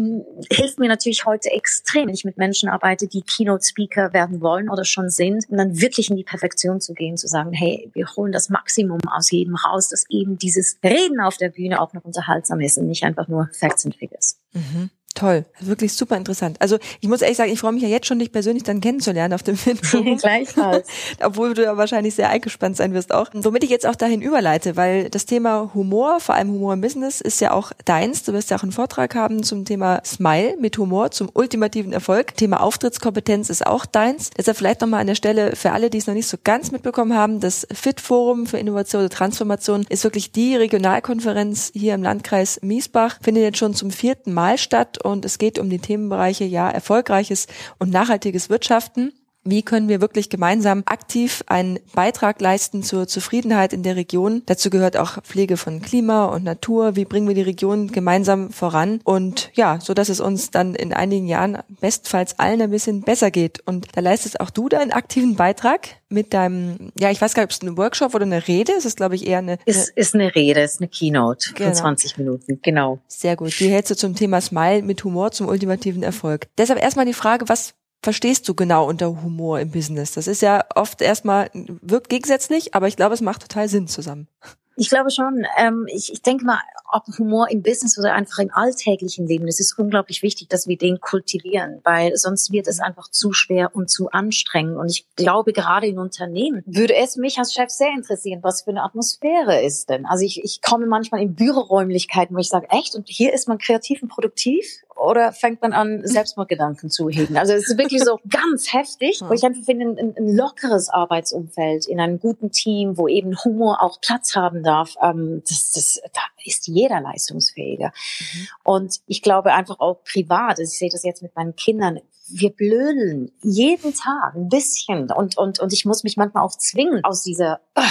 [0.50, 4.84] hilft mir natürlich heute extrem, wenn ich mit Menschen arbeite, die Keynote-Speaker werden wollen oder
[4.84, 8.32] schon sind, und dann wirklich in die Perfektion zu gehen, zu sagen, hey, wir holen
[8.32, 12.60] das Maximum aus jedem raus, dass eben dieses Reden auf der Bühne auch noch unterhaltsam
[12.60, 14.38] ist und nicht einfach nur Facts and Figures.
[14.52, 14.90] Mhm.
[15.16, 16.58] Toll, wirklich super interessant.
[16.60, 19.32] Also ich muss ehrlich sagen, ich freue mich ja jetzt schon, dich persönlich dann kennenzulernen
[19.32, 19.78] auf dem Film.
[20.18, 20.86] Gleichfalls.
[21.24, 23.30] Obwohl du ja wahrscheinlich sehr eingespannt sein wirst auch.
[23.32, 27.22] Womit ich jetzt auch dahin überleite, weil das Thema Humor, vor allem Humor im Business,
[27.22, 28.24] ist ja auch deins.
[28.24, 32.36] Du wirst ja auch einen Vortrag haben zum Thema Smile mit Humor, zum ultimativen Erfolg.
[32.36, 34.28] Thema Auftrittskompetenz ist auch deins.
[34.36, 37.14] Deshalb vielleicht nochmal an der Stelle für alle, die es noch nicht so ganz mitbekommen
[37.14, 42.60] haben, das FIT Forum für Innovation und Transformation ist wirklich die Regionalkonferenz hier im Landkreis
[42.60, 46.68] Miesbach, findet jetzt schon zum vierten Mal statt und es geht um die Themenbereiche ja
[46.68, 47.46] erfolgreiches
[47.78, 49.12] und nachhaltiges Wirtschaften.
[49.46, 54.42] Wie können wir wirklich gemeinsam aktiv einen Beitrag leisten zur Zufriedenheit in der Region?
[54.46, 56.96] Dazu gehört auch Pflege von Klima und Natur.
[56.96, 59.00] Wie bringen wir die Region gemeinsam voran?
[59.04, 63.30] Und ja, so dass es uns dann in einigen Jahren bestfalls allen ein bisschen besser
[63.30, 63.60] geht.
[63.66, 67.42] Und da leistest auch du da einen aktiven Beitrag mit deinem, ja, ich weiß gar
[67.42, 68.78] nicht, ob es ein Workshop oder eine Rede ist.
[68.78, 69.58] Es ist, glaube ich, eher eine.
[69.64, 71.68] Es ist eine Rede, ist eine Keynote genau.
[71.68, 72.98] von 20 Minuten, genau.
[73.06, 73.58] Sehr gut.
[73.60, 76.48] Die hältst du zum Thema Smile mit Humor zum ultimativen Erfolg.
[76.58, 77.74] Deshalb erstmal die Frage, was
[78.06, 80.12] verstehst du genau unter Humor im Business?
[80.12, 84.28] Das ist ja oft erstmal, wirkt gegensätzlich, aber ich glaube, es macht total Sinn zusammen.
[84.76, 85.44] Ich glaube schon.
[85.58, 86.60] Ähm, ich, ich denke mal,
[86.92, 90.78] ob Humor im Business oder einfach im alltäglichen Leben, es ist unglaublich wichtig, dass wir
[90.78, 94.76] den kultivieren, weil sonst wird es einfach zu schwer und zu anstrengend.
[94.76, 98.70] Und ich glaube, gerade in Unternehmen würde es mich als Chef sehr interessieren, was für
[98.70, 100.06] eine Atmosphäre ist denn.
[100.06, 103.58] Also ich, ich komme manchmal in Büroräumlichkeiten, wo ich sage, echt, und hier ist man
[103.58, 104.64] kreativ und produktiv?
[104.96, 107.36] Oder fängt man an, Selbstmordgedanken zu hegen?
[107.36, 111.86] Also es ist wirklich so ganz heftig, wo ich einfach finde, ein, ein, lockeres Arbeitsumfeld
[111.86, 116.22] in einem guten Team, wo eben Humor auch Platz haben darf, ähm, das, das, da
[116.44, 117.92] ist jeder leistungsfähiger.
[118.20, 118.48] Mhm.
[118.64, 122.50] Und ich glaube einfach auch privat, also ich sehe das jetzt mit meinen Kindern, wir
[122.50, 127.22] blödeln jeden Tag ein bisschen und und und ich muss mich manchmal auch zwingen aus
[127.22, 127.82] dieser äh,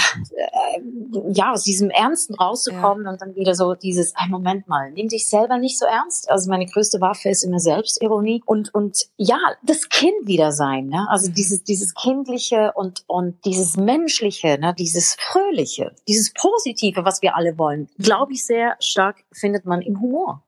[1.32, 3.12] ja aus diesem Ernsten rauszukommen ja.
[3.12, 6.50] und dann wieder so dieses ein Moment mal nimm dich selber nicht so ernst also
[6.50, 11.30] meine größte Waffe ist immer Selbstironie und und ja das Kind wieder sein ne also
[11.30, 11.34] mhm.
[11.34, 17.58] dieses dieses kindliche und und dieses menschliche ne dieses fröhliche dieses positive was wir alle
[17.58, 20.42] wollen glaube ich sehr stark findet man im Humor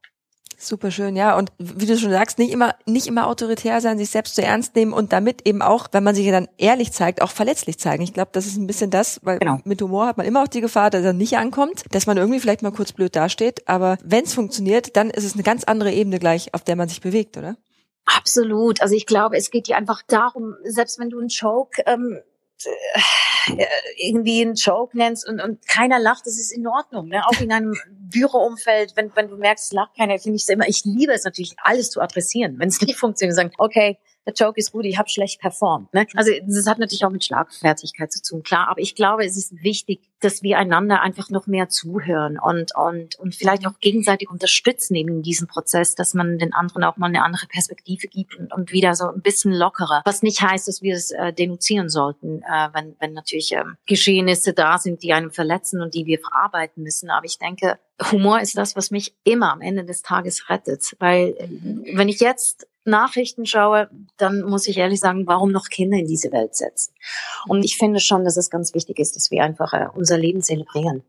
[0.60, 1.38] Super schön, ja.
[1.38, 4.74] Und wie du schon sagst, nicht immer, nicht immer autoritär sein, sich selbst zu ernst
[4.74, 8.02] nehmen und damit eben auch, wenn man sich dann ehrlich zeigt, auch verletzlich zeigen.
[8.02, 9.60] Ich glaube, das ist ein bisschen das, weil genau.
[9.62, 12.40] mit Humor hat man immer auch die Gefahr, dass er nicht ankommt, dass man irgendwie
[12.40, 13.68] vielleicht mal kurz blöd dasteht.
[13.68, 16.88] Aber wenn es funktioniert, dann ist es eine ganz andere Ebene gleich, auf der man
[16.88, 17.56] sich bewegt, oder?
[18.16, 18.82] Absolut.
[18.82, 22.18] Also ich glaube, es geht dir einfach darum, selbst wenn du einen Joke ähm,
[22.66, 23.64] äh,
[23.96, 27.08] irgendwie einen Joke nennst und, und keiner lacht, das ist in Ordnung.
[27.08, 27.22] Ne?
[27.26, 30.68] Auch in einem Büroumfeld, wenn, wenn du merkst, es lacht keiner, finde ich es immer,
[30.68, 32.58] ich liebe es natürlich, alles zu adressieren.
[32.58, 35.92] Wenn es nicht funktioniert, sagen, okay, der Joke ist gut, ich habe schlecht performt.
[35.94, 36.06] Ne?
[36.14, 38.68] Also das hat natürlich auch mit Schlagfertigkeit zu tun, klar.
[38.68, 43.16] Aber ich glaube, es ist wichtig, dass wir einander einfach noch mehr zuhören und und
[43.16, 47.22] und vielleicht auch gegenseitig unterstützen in diesem Prozess, dass man den anderen auch mal eine
[47.22, 50.02] andere Perspektive gibt und, und wieder so ein bisschen lockerer.
[50.04, 54.52] Was nicht heißt, dass wir es äh, denunzieren sollten, äh, wenn wenn natürlich äh, Geschehnisse
[54.52, 57.08] da sind, die einem verletzen und die wir verarbeiten müssen.
[57.10, 57.78] Aber ich denke,
[58.12, 61.48] Humor ist das, was mich immer am Ende des Tages rettet, weil äh,
[61.96, 66.32] wenn ich jetzt Nachrichten schaue, dann muss ich ehrlich sagen, warum noch Kinder in diese
[66.32, 66.92] Welt setzen?
[67.46, 70.42] Und ich finde schon, dass es ganz wichtig ist, dass wir einfach äh, unser Leben
[70.42, 71.02] zelebrieren.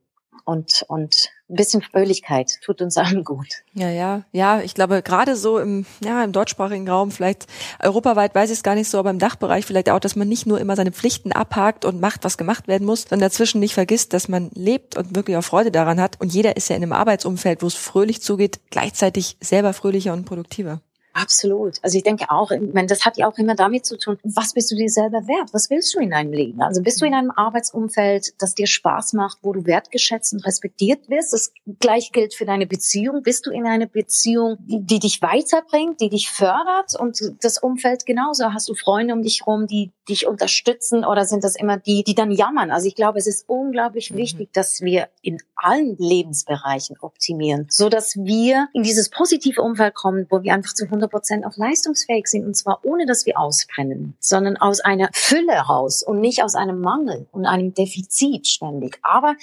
[0.50, 3.48] Und, und ein bisschen Fröhlichkeit tut uns allen gut.
[3.74, 4.62] Ja, ja, ja.
[4.62, 7.46] Ich glaube, gerade so im, ja, im deutschsprachigen Raum, vielleicht
[7.80, 10.48] europaweit weiß ich es gar nicht so, aber im Dachbereich vielleicht auch, dass man nicht
[10.48, 14.13] nur immer seine Pflichten abhakt und macht, was gemacht werden muss, sondern dazwischen nicht vergisst,
[14.13, 16.20] dass man lebt und wirklich auch Freude daran hat.
[16.20, 20.26] Und jeder ist ja in einem Arbeitsumfeld, wo es fröhlich zugeht, gleichzeitig selber fröhlicher und
[20.26, 20.82] produktiver.
[21.20, 21.80] Absolut.
[21.82, 24.54] Also ich denke auch, ich meine, das hat ja auch immer damit zu tun, was
[24.54, 25.50] bist du dir selber wert?
[25.54, 26.62] Was willst du in deinem Leben?
[26.62, 31.10] Also bist du in einem Arbeitsumfeld, das dir Spaß macht, wo du wertgeschätzt und respektiert
[31.10, 31.34] wirst?
[31.34, 33.22] Das gleich gilt für deine Beziehung.
[33.22, 38.06] Bist du in einer Beziehung, die, die dich weiterbringt, die dich fördert und das Umfeld
[38.06, 38.54] genauso?
[38.54, 42.15] Hast du Freunde um dich herum, die dich unterstützen oder sind das immer die, die
[42.15, 42.72] dann jammern?
[42.72, 44.17] Also ich glaube, es ist unglaublich mhm.
[44.17, 50.28] wichtig, dass wir in allen Lebensbereichen optimieren, so dass wir in dieses positive Umfeld kommen,
[50.30, 54.15] wo wir einfach zu 100 Prozent auch leistungsfähig sind und zwar ohne, dass wir ausbrennen,
[54.19, 59.00] sondern aus einer Fülle heraus und nicht aus einem Mangel und einem Defizit ständig.
[59.02, 59.36] Aber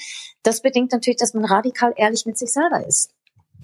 [0.43, 3.11] das bedingt natürlich, dass man radikal ehrlich mit sich selber ist.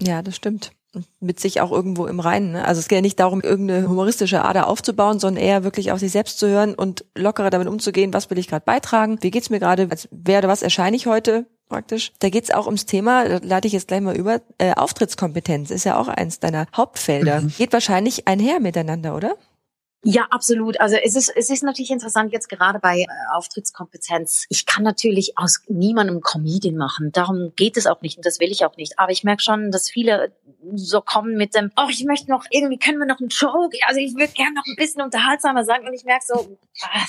[0.01, 0.71] Ja, das stimmt
[1.19, 2.51] mit sich auch irgendwo im Reinen.
[2.51, 2.65] Ne?
[2.65, 6.11] Also es geht ja nicht darum, irgendeine humoristische Ader aufzubauen, sondern eher wirklich auf sich
[6.11, 9.59] selbst zu hören und lockerer damit umzugehen, was will ich gerade beitragen, wie geht's mir
[9.59, 12.11] gerade, als wäre was erscheine ich heute praktisch.
[12.19, 15.85] Da geht's auch ums Thema, da lade ich jetzt gleich mal über, äh, Auftrittskompetenz ist
[15.85, 17.41] ja auch eins deiner Hauptfelder.
[17.41, 17.53] Mhm.
[17.57, 19.35] Geht wahrscheinlich einher miteinander, oder?
[20.05, 20.81] Ja, absolut.
[20.81, 24.45] Also es ist, es ist natürlich interessant jetzt gerade bei äh, Auftrittskompetenz.
[24.49, 27.13] Ich kann natürlich aus niemandem Comedian machen.
[27.13, 28.99] Darum geht es auch nicht und das will ich auch nicht.
[28.99, 30.33] Aber ich merke schon, dass viele
[30.75, 33.99] so kommen mit dem, oh, ich möchte noch, irgendwie können wir noch einen Joke, also
[33.99, 37.07] ich würde gerne noch ein bisschen unterhaltsamer sagen und ich merke so, ach,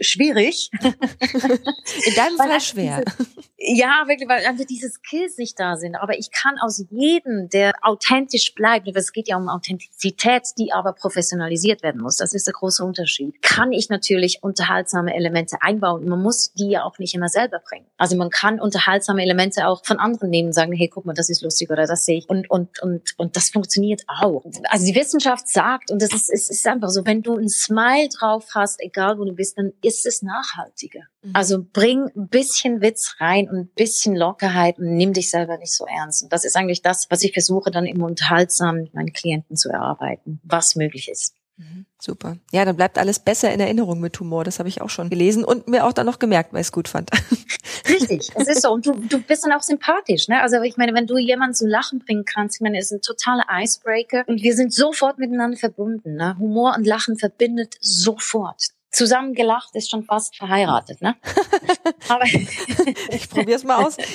[0.00, 0.70] schwierig.
[0.82, 3.04] In deinem Fall schwer.
[3.06, 5.94] Diese, ja, wirklich, weil einfach diese Skills nicht da sind.
[5.94, 10.92] Aber ich kann aus jedem, der authentisch bleibt, es geht ja um Authentizität, die aber
[10.92, 12.16] professionalisiert werden muss.
[12.16, 13.40] Das ist der große Unterschied.
[13.42, 16.08] Kann ich natürlich unterhaltsame Elemente einbauen.
[16.08, 17.86] Man muss die ja auch nicht immer selber bringen.
[17.96, 21.42] Also man kann unterhaltsame Elemente auch von anderen nehmen, sagen, hey, guck mal, das ist
[21.42, 22.28] lustig oder das sehe ich.
[22.28, 24.44] Und, und, und, und das funktioniert auch.
[24.68, 28.08] Also die Wissenschaft sagt, und das ist, es ist einfach so, wenn du ein Smile
[28.08, 31.00] drauf hast, egal wo du bist, dann ist es nachhaltiger.
[31.22, 31.30] Mhm.
[31.34, 35.72] Also bring ein bisschen Witz rein und ein bisschen Lockerheit und nimm dich selber nicht
[35.72, 36.22] so ernst.
[36.22, 39.70] Und das ist eigentlich das, was ich versuche dann im Unterhaltsam mit meinen Klienten zu
[39.70, 41.34] erarbeiten, was möglich ist.
[41.56, 41.86] Mhm.
[42.00, 42.36] Super.
[42.50, 44.44] Ja, dann bleibt alles besser in Erinnerung mit Humor.
[44.44, 46.72] Das habe ich auch schon gelesen und mir auch dann noch gemerkt, weil ich es
[46.72, 47.10] gut fand.
[47.88, 48.72] Richtig, es ist so.
[48.72, 50.28] Und du, du bist dann auch sympathisch.
[50.28, 50.40] Ne?
[50.40, 53.02] Also ich meine, wenn du jemanden zum Lachen bringen kannst, ich meine, es ist ein
[53.02, 56.14] totaler Icebreaker und wir sind sofort miteinander verbunden.
[56.14, 56.36] Ne?
[56.38, 61.16] Humor und Lachen verbindet sofort zusammen gelacht ist schon fast verheiratet, ne?
[62.08, 63.96] Aber ich probier's mal aus.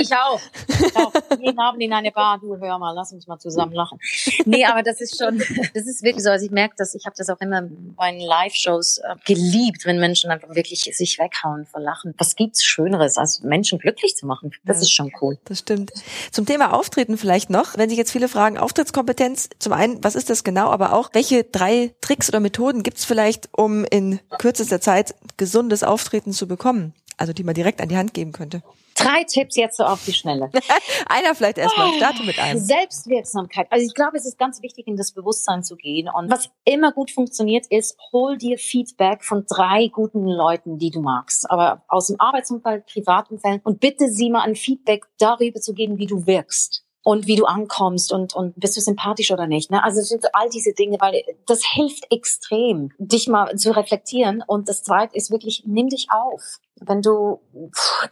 [0.00, 0.40] Ich auch.
[0.68, 1.12] Ich auch.
[1.40, 3.98] Jeden Abend in eine Bar, du hör mal, lass uns mal zusammen lachen.
[4.44, 6.30] Nee, aber das ist schon, das ist wirklich so.
[6.30, 7.62] Also ich merke das, ich habe das auch immer
[7.96, 12.14] bei den Live-Shows äh, geliebt, wenn Menschen einfach wirklich sich weghauen vor Lachen.
[12.18, 14.52] Was gibt's Schöneres, als Menschen glücklich zu machen?
[14.64, 15.38] Das ja, ist schon cool.
[15.44, 15.92] Das stimmt.
[16.30, 17.76] Zum Thema Auftreten vielleicht noch.
[17.76, 21.44] Wenn sich jetzt viele fragen, Auftrittskompetenz, zum einen, was ist das genau, aber auch, welche
[21.44, 26.92] drei Tricks oder Methoden gibt's vielleicht, um um in kürzester Zeit gesundes Auftreten zu bekommen?
[27.16, 28.62] Also die man direkt an die Hand geben könnte.
[28.94, 30.50] Drei Tipps jetzt so auf die Schnelle.
[31.06, 31.92] Einer vielleicht erstmal.
[31.94, 32.58] Starte mit einem.
[32.58, 33.66] Selbstwirksamkeit.
[33.70, 36.08] Also ich glaube, es ist ganz wichtig, in das Bewusstsein zu gehen.
[36.08, 41.00] Und was immer gut funktioniert, ist, hol dir Feedback von drei guten Leuten, die du
[41.00, 41.50] magst.
[41.50, 43.64] Aber aus dem Arbeitsumfeld, Privatumfeld.
[43.64, 47.46] Und bitte sie mal ein Feedback darüber zu geben, wie du wirkst und wie du
[47.46, 49.70] ankommst und, und bist du sympathisch oder nicht.
[49.70, 49.82] Ne?
[49.82, 54.42] Also sind all diese Dinge, weil das hilft extrem, dich mal zu reflektieren.
[54.46, 56.60] Und das Zweite ist wirklich, nimm dich auf.
[56.80, 57.40] Wenn du,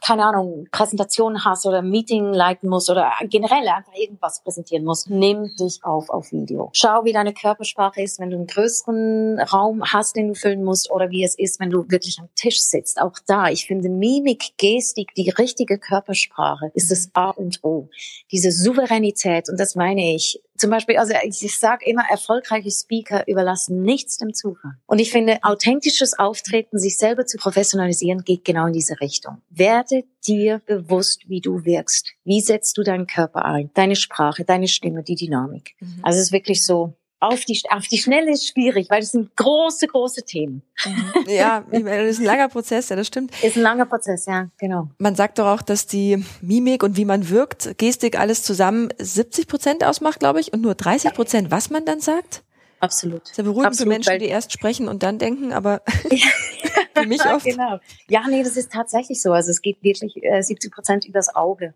[0.05, 5.55] keine Ahnung, Präsentationen hast oder Meeting leiten musst oder generell einfach irgendwas präsentieren musst, nimm
[5.59, 6.69] dich auf auf Video.
[6.73, 10.91] Schau, wie deine Körpersprache ist, wenn du einen größeren Raum hast, den du füllen musst
[10.91, 13.01] oder wie es ist, wenn du wirklich am Tisch sitzt.
[13.01, 17.89] Auch da, ich finde Mimik, Gestik, die richtige Körpersprache ist das A und O.
[18.31, 23.27] Diese Souveränität, und das meine ich, zum Beispiel, also ich, ich sage immer, erfolgreiche Speaker
[23.27, 24.73] überlassen nichts dem Zufall.
[24.85, 29.41] Und ich finde, authentisches Auftreten, sich selber zu professionalisieren, geht genau in diese Richtung.
[29.49, 32.11] Werde dir bewusst, wie du wirkst.
[32.23, 33.71] Wie setzt du deinen Körper ein?
[33.73, 35.75] Deine Sprache, deine Stimme, die Dynamik.
[35.79, 35.99] Mhm.
[36.03, 39.35] Also es ist wirklich so, auf die, auf die Schnelle ist schwierig, weil das sind
[39.35, 40.61] große, große Themen.
[40.85, 41.13] Mhm.
[41.27, 43.31] Ja, das ist ein langer Prozess, ja, das stimmt.
[43.43, 44.89] Ist ein langer Prozess, ja, genau.
[44.97, 49.47] Man sagt doch auch, dass die Mimik und wie man wirkt, Gestik, alles zusammen 70
[49.47, 52.43] Prozent ausmacht, glaube ich, und nur 30 Prozent, was man dann sagt.
[52.79, 53.27] Absolut.
[53.27, 55.81] Sehr beruhigend Absolut, für Menschen, die erst sprechen und dann denken, aber
[56.95, 57.45] für mich oft.
[57.45, 57.79] Genau.
[58.07, 59.33] Ja, nee, das ist tatsächlich so.
[59.33, 61.73] Also es geht wirklich äh, 70 Prozent übers Auge.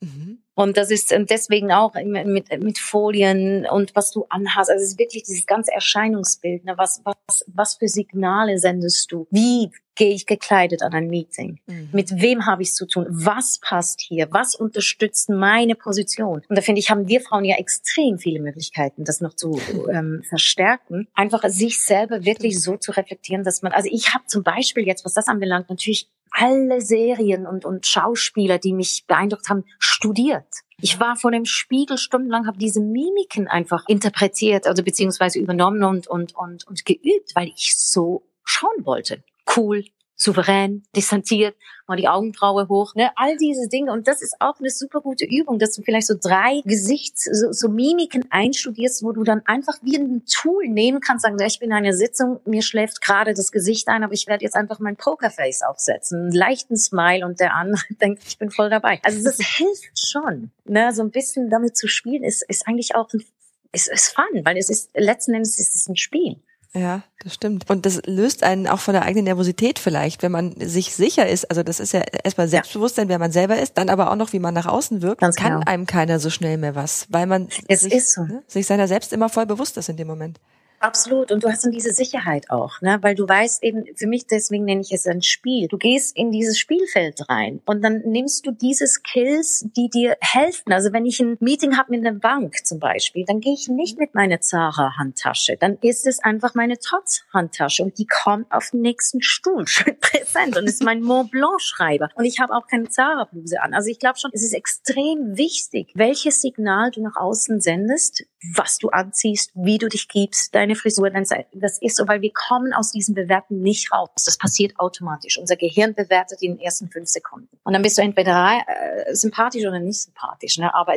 [0.00, 0.42] Mhm.
[0.54, 4.70] Und das ist deswegen auch mit, mit Folien und was du anhast.
[4.70, 6.64] Also es ist wirklich dieses ganze Erscheinungsbild.
[6.64, 6.74] Ne?
[6.76, 9.26] Was, was, was für Signale sendest du?
[9.30, 11.60] Wie gehe ich gekleidet an ein Meeting?
[11.66, 11.88] Mhm.
[11.92, 13.06] Mit wem habe ich es zu tun?
[13.08, 14.28] Was passt hier?
[14.32, 16.42] Was unterstützt meine Position?
[16.46, 19.58] Und da finde ich, haben wir Frauen ja extrem viele Möglichkeiten, das noch zu
[19.90, 21.08] ähm, verstärken.
[21.14, 25.04] Einfach sich selber wirklich so zu reflektieren, dass man, also ich habe zum Beispiel jetzt,
[25.04, 30.46] was das anbelangt, natürlich alle Serien und, und Schauspieler, die mich beeindruckt haben, studiert.
[30.80, 36.06] Ich war vor dem Spiegel stundenlang, habe diese Mimiken einfach interpretiert, also beziehungsweise übernommen und,
[36.06, 39.22] und, und, und geübt, weil ich so schauen wollte.
[39.56, 39.84] Cool,
[40.20, 41.56] souverän, distanziert,
[41.86, 43.90] mal die Augenbraue hoch, ne, all diese Dinge.
[43.90, 47.52] Und das ist auch eine super gute Übung, dass du vielleicht so drei Gesichts-, so,
[47.52, 51.70] so Mimiken einstudierst, wo du dann einfach wie ein Tool nehmen kannst, sagen, ich bin
[51.70, 54.96] in einer Sitzung, mir schläft gerade das Gesicht ein, aber ich werde jetzt einfach mein
[54.96, 59.00] Pokerface aufsetzen, einen leichten Smile und der andere denkt, ich bin voll dabei.
[59.02, 63.10] Also das hilft schon, ne, so ein bisschen damit zu spielen, ist, ist eigentlich auch
[63.14, 63.24] ein,
[63.72, 66.36] ist, ist fun, weil es ist, letzten Endes ist es ein Spiel.
[66.72, 67.68] Ja, das stimmt.
[67.68, 71.50] Und das löst einen auch von der eigenen Nervosität vielleicht, wenn man sich sicher ist.
[71.50, 74.38] Also das ist ja erstmal Selbstbewusstsein, wer man selber ist, dann aber auch noch, wie
[74.38, 75.20] man nach außen wirkt.
[75.20, 75.64] Ganz kann genau.
[75.66, 78.22] einem keiner so schnell mehr was, weil man es sich, so.
[78.22, 80.38] ne, sich seiner selbst immer voll bewusst ist in dem Moment.
[80.80, 81.30] Absolut.
[81.30, 82.98] Und du hast dann diese Sicherheit auch, ne?
[83.02, 85.68] weil du weißt eben, für mich deswegen nenne ich es ein Spiel.
[85.68, 90.72] Du gehst in dieses Spielfeld rein und dann nimmst du diese Skills, die dir helfen.
[90.72, 93.98] Also wenn ich ein Meeting habe mit einer Bank zum Beispiel, dann gehe ich nicht
[93.98, 95.58] mit meiner Zara-Handtasche.
[95.60, 100.56] Dann ist es einfach meine Tots-Handtasche und die kommt auf den nächsten Stuhl schön präsent
[100.56, 102.08] und ist mein Mont Blanc-Schreiber.
[102.14, 103.74] Und ich habe auch keine Zara-Bluse an.
[103.74, 108.24] Also ich glaube schon, es ist extrem wichtig, welches Signal du nach außen sendest,
[108.54, 112.72] was du anziehst, wie du dich gibst, deine Frisur, das ist so, weil wir kommen
[112.72, 114.08] aus diesem Bewerten nicht raus.
[114.24, 115.38] Das passiert automatisch.
[115.38, 117.48] Unser Gehirn bewertet in den ersten fünf Sekunden.
[117.64, 120.56] Und dann bist du entweder äh, sympathisch oder nicht sympathisch.
[120.56, 120.74] Ne?
[120.74, 120.94] Aber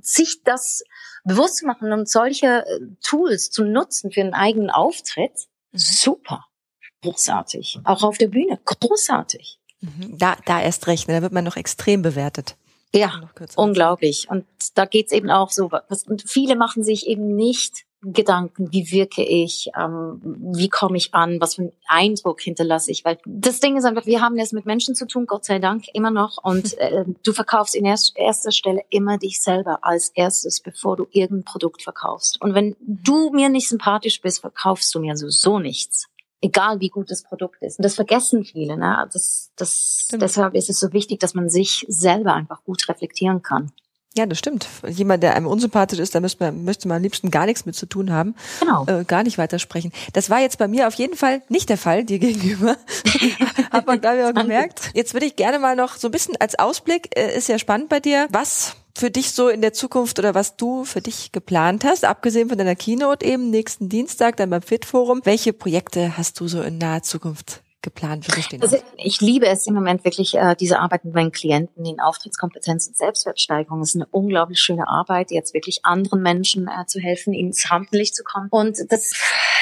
[0.00, 0.82] sich das
[1.24, 6.46] bewusst zu machen und solche äh, Tools zu nutzen für einen eigenen Auftritt, super.
[7.02, 7.80] Großartig.
[7.84, 9.58] Auch auf der Bühne, großartig.
[9.80, 10.16] Mhm.
[10.18, 11.14] Da, da erst recht, ne?
[11.14, 12.56] da wird man noch extrem bewertet.
[12.94, 14.28] Ja, unglaublich.
[14.30, 15.70] Und da geht's eben auch so.
[15.70, 21.12] Was, und viele machen sich eben nicht Gedanken, wie wirke ich, ähm, wie komme ich
[21.12, 23.04] an, was für einen Eindruck hinterlasse ich.
[23.04, 25.86] Weil das Ding ist einfach, wir haben es mit Menschen zu tun, Gott sei Dank,
[25.92, 26.38] immer noch.
[26.42, 31.06] Und äh, du verkaufst in erst, erster Stelle immer dich selber als erstes, bevor du
[31.10, 32.40] irgendein Produkt verkaufst.
[32.40, 36.06] Und wenn du mir nicht sympathisch bist, verkaufst du mir sowieso nichts
[36.46, 37.78] egal wie gut das Produkt ist.
[37.78, 38.76] Und das vergessen viele.
[38.76, 39.08] Ne?
[39.12, 43.72] Das, das, deshalb ist es so wichtig, dass man sich selber einfach gut reflektieren kann.
[44.16, 44.66] Ja, das stimmt.
[44.88, 47.74] Jemand, der einem unsympathisch ist, da müsste man, möchte man am liebsten gar nichts mit
[47.74, 48.34] zu tun haben.
[48.60, 48.86] Genau.
[48.86, 49.92] Äh, gar nicht weitersprechen.
[50.14, 52.78] Das war jetzt bei mir auf jeden Fall nicht der Fall, dir gegenüber.
[53.70, 54.90] Hat man, glaube ich, auch gemerkt.
[54.94, 57.90] Jetzt würde ich gerne mal noch so ein bisschen als Ausblick, äh, ist ja spannend
[57.90, 61.84] bei dir, was für dich so in der Zukunft oder was du für dich geplant
[61.84, 65.20] hast, abgesehen von deiner Keynote eben nächsten Dienstag dann beim Fit Forum.
[65.24, 68.26] Welche Projekte hast du so in naher Zukunft geplant?
[68.36, 71.84] Wie stehen also ich liebe es im Moment wirklich, äh, diese Arbeit mit meinen Klienten
[71.84, 73.80] in Auftrittskompetenz und Selbstwertsteigerung.
[73.80, 78.14] Es ist eine unglaublich schöne Arbeit, jetzt wirklich anderen Menschen äh, zu helfen, ins Rampenlicht
[78.14, 78.48] zu kommen.
[78.50, 79.12] Und das,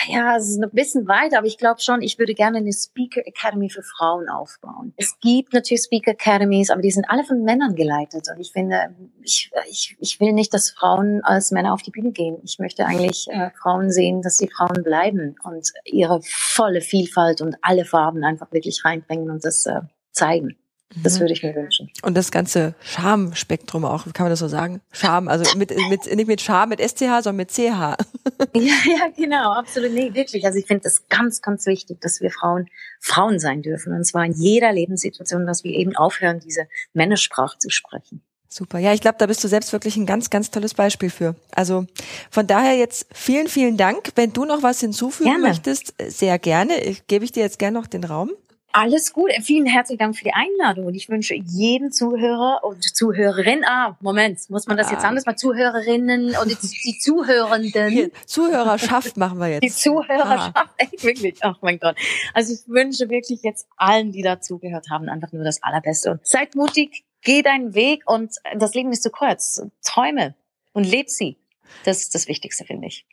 [0.09, 3.27] ja, es ist ein bisschen weit, aber ich glaube schon, ich würde gerne eine Speaker
[3.27, 4.95] Academy für Frauen aufbauen.
[4.97, 8.27] Es gibt natürlich Speaker Academies, aber die sind alle von Männern geleitet.
[8.33, 12.13] Und ich finde, ich, ich, ich will nicht, dass Frauen als Männer auf die Bühne
[12.13, 12.39] gehen.
[12.43, 17.57] Ich möchte eigentlich äh, Frauen sehen, dass die Frauen bleiben und ihre volle Vielfalt und
[17.63, 19.81] alle Farben Farben einfach wirklich reinbringen und das äh,
[20.13, 20.57] zeigen.
[21.03, 21.21] Das mhm.
[21.23, 21.91] würde ich mir wünschen.
[22.03, 24.81] Und das ganze Schamspektrum auch, kann man das so sagen?
[24.93, 27.59] Scham, also mit, mit, nicht mit Scham mit SCH, sondern mit CH.
[27.59, 27.97] ja,
[28.55, 29.91] ja, genau, absolut.
[29.91, 30.45] Nee, wirklich.
[30.45, 32.69] Also ich finde das ganz, ganz wichtig, dass wir Frauen
[33.01, 33.93] Frauen sein dürfen.
[33.93, 38.23] Und zwar in jeder Lebenssituation, dass wir eben aufhören, diese Männersprache zu sprechen.
[38.57, 38.79] Super.
[38.79, 41.35] Ja, ich glaube, da bist du selbst wirklich ein ganz, ganz tolles Beispiel für.
[41.51, 41.87] Also
[42.31, 44.13] von daher jetzt vielen, vielen Dank.
[44.15, 45.49] Wenn du noch was hinzufügen gerne.
[45.49, 46.81] möchtest, sehr gerne.
[46.85, 48.31] Ich, gebe ich dir jetzt gerne noch den Raum.
[48.71, 49.33] Alles gut.
[49.43, 54.39] Vielen herzlichen Dank für die Einladung und ich wünsche jedem Zuhörer und Zuhörerin, ah, Moment,
[54.51, 55.09] muss man das jetzt ah.
[55.09, 57.89] anders mal Zuhörerinnen und die, die Zuhörenden.
[57.89, 59.63] Hier, Zuhörerschaft machen wir jetzt.
[59.63, 60.71] Die Zuhörerschaft, ah.
[60.77, 61.97] echt wirklich, oh mein Gott.
[62.33, 66.55] Also ich wünsche wirklich jetzt allen, die dazugehört haben, einfach nur das Allerbeste und seid
[66.55, 69.63] mutig, geh deinen Weg und das Leben ist zu kurz.
[69.83, 70.35] Träume
[70.73, 71.39] und leb sie.
[71.85, 73.07] Das ist das Wichtigste, finde ich.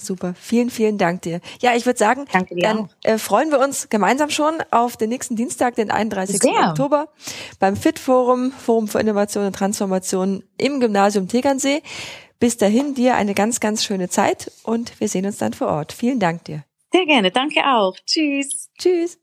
[0.00, 1.40] Super, vielen, vielen Dank dir.
[1.60, 2.26] Ja, ich würde sagen,
[2.62, 6.40] dann äh, freuen wir uns gemeinsam schon auf den nächsten Dienstag, den 31.
[6.40, 6.52] Sehr.
[6.68, 7.08] Oktober,
[7.58, 11.82] beim FIT Forum, Forum für Innovation und Transformation im Gymnasium Tegernsee.
[12.38, 15.92] Bis dahin dir eine ganz, ganz schöne Zeit und wir sehen uns dann vor Ort.
[15.92, 16.64] Vielen Dank dir.
[16.92, 17.96] Sehr gerne, danke auch.
[18.06, 18.70] Tschüss.
[18.78, 19.18] Tschüss.